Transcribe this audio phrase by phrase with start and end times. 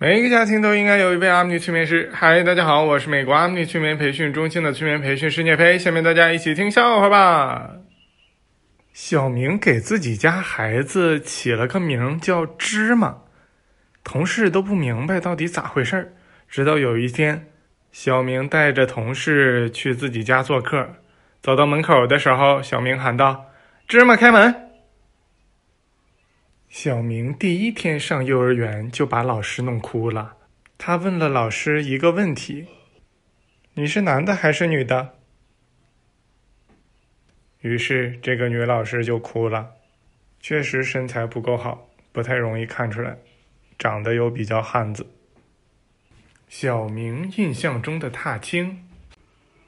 [0.00, 2.08] 每一个家庭都应该有一位阿米尼催眠师。
[2.14, 5.76] 嗨，大家好，我是美国阿米尼催眠培训中心的催眠培训师聂培。
[5.76, 7.68] 下面大家一起听笑话吧。
[8.92, 13.22] 小明给自己家孩子起了个名叫芝麻，
[14.04, 16.12] 同事都不明白到底咋回事儿。
[16.48, 17.48] 直到有一天，
[17.90, 20.90] 小明带着同事去自己家做客，
[21.42, 23.46] 走到门口的时候，小明喊道
[23.88, 24.54] ：“芝麻，开门。”
[26.68, 30.36] 小明第一天上幼儿园就把老师弄哭了。
[30.76, 32.66] 他问了老师一个问题
[33.74, 35.14] ：“你是男的还是女的？”
[37.62, 39.74] 于是这个女老师就哭了。
[40.40, 43.18] 确实身材不够好，不太容易看出来，
[43.76, 45.06] 长得又比较汉子。
[46.48, 48.86] 小明印象中的踏青，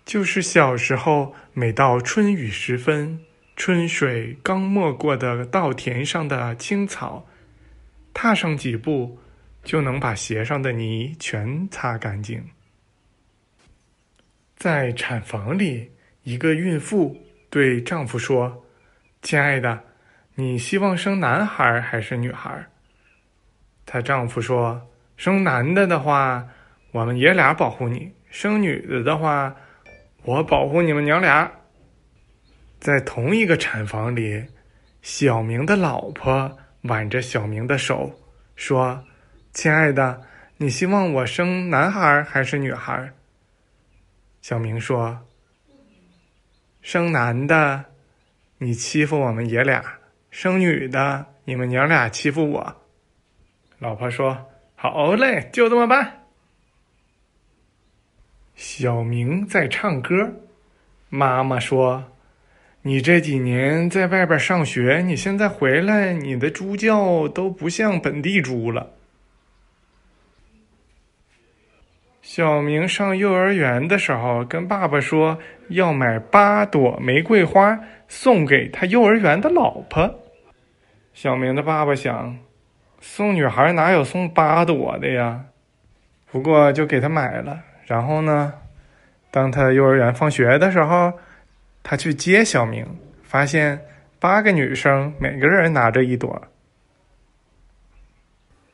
[0.05, 3.25] 就是小时候每到春雨时分。
[3.61, 7.27] 春水刚没过的稻田上的青草，
[8.15, 9.19] 踏上几步，
[9.63, 12.43] 就能把鞋上的泥全擦干净。
[14.57, 15.91] 在产房里，
[16.23, 17.15] 一个孕妇
[17.51, 18.65] 对丈夫说
[19.21, 19.79] ：“亲爱的，
[20.37, 22.67] 你希望生男孩还是女孩？”
[23.85, 24.81] 她丈夫说
[25.19, 26.49] ：“生男的的话，
[26.93, 29.55] 我们爷俩保护你；生女的的话，
[30.23, 31.53] 我保护你们娘俩。”
[32.81, 34.43] 在同一个产房里，
[35.03, 38.11] 小明的老婆挽着小明的手
[38.57, 39.05] 说
[39.53, 40.23] ：“亲爱的，
[40.57, 43.13] 你希望我生男孩还是女孩？”
[44.41, 45.21] 小明说
[46.81, 47.85] ：“生男的，
[48.57, 49.83] 你欺负我们爷俩；
[50.31, 52.77] 生女的，你们娘俩欺负我。”
[53.79, 56.25] 老婆说：“好嘞，就这么办。”
[58.57, 60.33] 小明在唱歌，
[61.11, 62.03] 妈妈说。
[62.83, 68.89] 你这几年在外边上学，你现在回来，你的猪叫都不像本地猪了。
[72.23, 77.79] 小明上幼儿园的时候，跟爸爸说要买八朵玫瑰花
[78.09, 80.19] 送给他幼儿园的老婆。
[81.13, 82.39] 小明的爸爸想，
[82.99, 85.45] 送女孩哪有送八朵的呀？
[86.31, 87.61] 不过就给他买了。
[87.85, 88.55] 然后呢，
[89.31, 91.13] 当他幼儿园放学的时候。
[91.83, 92.87] 他去接小明，
[93.23, 93.85] 发现
[94.19, 96.49] 八个女生，每个人拿着一朵。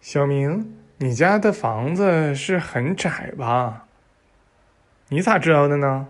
[0.01, 3.87] 小明，你家的房子是很窄吧？
[5.09, 6.09] 你咋知道的呢？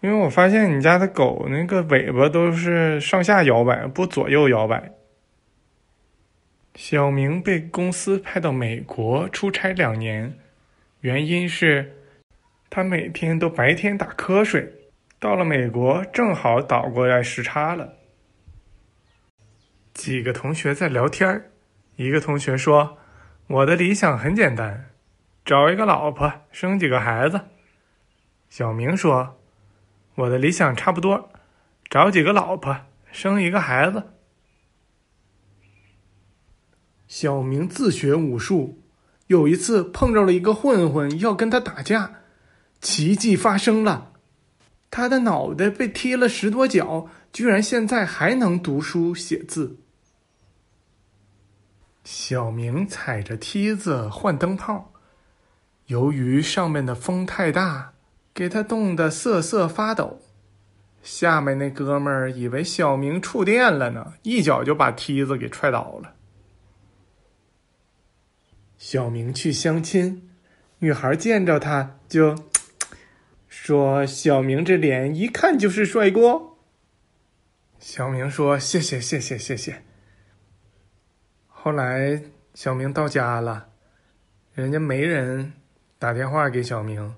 [0.00, 4.92] 因为我发现你家的狗那个尾巴都是上下摇摆，不左右摇摆。
[6.74, 10.38] 小明被公司派到美国出差两年，
[11.00, 11.96] 原因是，
[12.68, 14.75] 他每天都白天打瞌睡。
[15.18, 17.94] 到了美国，正好倒过来时差了。
[19.94, 21.50] 几个同学在聊天
[21.96, 22.98] 一个同学说
[23.48, 24.90] ：“我的理想很简单，
[25.42, 27.40] 找一个老婆，生几个孩子。”
[28.50, 29.40] 小明说
[30.16, 31.30] ：“我的理想差不多，
[31.88, 32.76] 找几个老婆，
[33.10, 34.12] 生一个孩子。”
[37.08, 38.82] 小明自学武术，
[39.28, 42.20] 有一次碰着了一个混混，要跟他打架，
[42.82, 44.12] 奇迹发生了。
[44.96, 49.76] 他的脑袋被踢了十多脚，居然现在还能读书写字。
[52.02, 54.90] 小明踩着梯子换灯泡，
[55.88, 57.92] 由于上面的风太大，
[58.32, 60.22] 给他冻得瑟瑟发抖。
[61.02, 66.14] 下面那哥们儿以为小明触电了呢，一脚就把梯子给踹倒了。
[68.78, 70.30] 小明去相亲，
[70.78, 72.34] 女孩见着他就。
[73.66, 76.52] 说小明这脸一看就是帅哥。
[77.80, 79.82] 小明说：“谢谢谢谢谢谢。”
[81.48, 82.22] 后来
[82.54, 83.70] 小明到家了，
[84.54, 85.52] 人家媒人
[85.98, 87.16] 打电话给小明，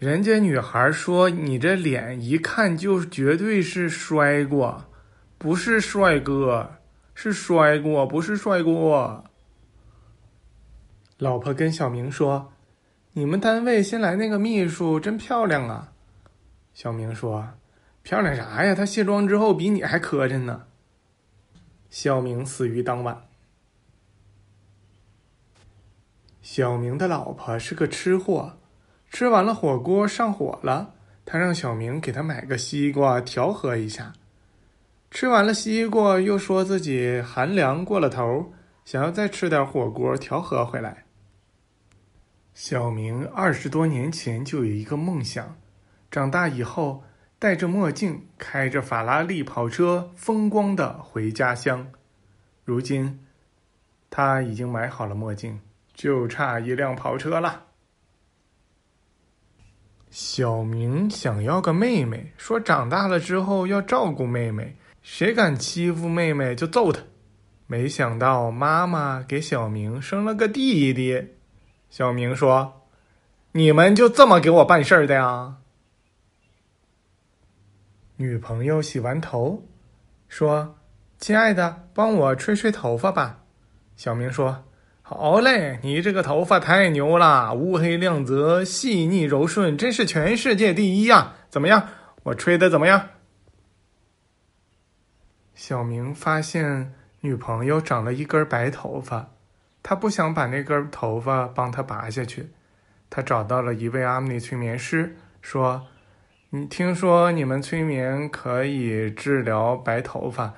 [0.00, 4.86] 人家女孩说：“你这脸一看就绝对是摔过，
[5.38, 6.78] 不是帅哥，
[7.14, 9.24] 是摔过，不是帅过。”
[11.18, 12.51] 老婆跟小明说。
[13.14, 15.92] 你们单位新来那个秘书真漂亮啊，
[16.72, 17.46] 小明说
[18.02, 18.74] ：“漂亮啥呀？
[18.74, 20.64] 她卸妆之后比你还磕碜呢。”
[21.90, 23.24] 小明死于当晚。
[26.40, 28.56] 小明的老婆是个吃货，
[29.10, 30.94] 吃完了火锅上火了，
[31.26, 34.14] 他让小明给他买个西瓜调和一下。
[35.10, 38.54] 吃完了西瓜，又说自己寒凉过了头，
[38.86, 41.04] 想要再吃点火锅调和回来。
[42.54, 45.56] 小明二十多年前就有一个梦想，
[46.10, 47.02] 长大以后
[47.38, 51.90] 戴着墨镜，开着法拉利跑车，风光的回家乡。
[52.64, 53.18] 如今，
[54.10, 55.60] 他已经买好了墨镜，
[55.94, 57.64] 就差一辆跑车了。
[60.10, 67.02] 小明想要个妹妹，说长大了之后要照顾妹妹，谁敢欺负妹妹就揍他。
[67.66, 71.28] 没想到妈妈给小明生了个弟弟。
[71.92, 72.88] 小明说
[73.52, 75.56] ：“你们就这么给我办事儿的呀？”
[78.16, 79.62] 女朋友洗完头，
[80.26, 80.78] 说
[81.20, 83.40] ：“亲爱的，帮我吹吹头发吧。”
[83.94, 84.64] 小明说
[85.02, 91.34] ：“好嘞，你这个头发太牛了，乌黑亮泽，细腻柔顺，真是全世界第一呀！
[91.50, 91.88] 怎么样，
[92.22, 93.10] 我吹的怎么样？”
[95.54, 99.28] 小明发现女朋友长了一根白头发，
[99.82, 102.50] 他不想把那根头发帮他拔下去。
[103.10, 105.86] 他找到了一位阿米尼催眠师，说
[106.50, 110.54] ：“你听说你们催眠可以治疗白头发？”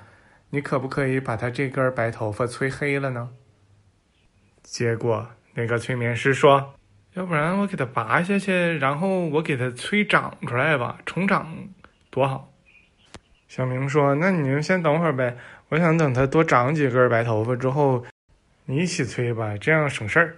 [0.51, 3.31] 你可不可以把他这根白头发催黑了呢？
[4.63, 6.75] 结果那个催眠师说
[7.15, 11.67] ：“要不然我给他拔下去，然后我给他催长出来吧，重长
[12.09, 12.53] 多好。”
[13.49, 15.35] 小明说：“那你就先等会儿呗，
[15.69, 18.05] 我想等他多长几根白头发之后，
[18.65, 20.35] 你一起催吧，这样省事儿。”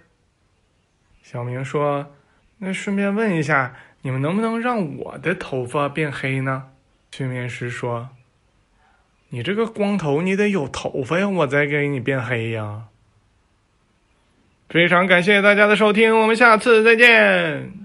[1.24, 2.14] 小明说
[2.60, 6.70] ：“那顺便问一下，你们能不能让我的头发变黑呢？”
[7.12, 8.10] 催眠师说。
[9.30, 12.86] 你这个光头，你得有头发呀，我再给你变黑呀。
[14.70, 17.77] 非常感谢大家的收听，我们下次再见。